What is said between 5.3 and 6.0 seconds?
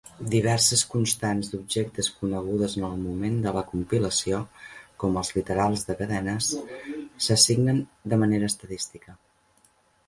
literals de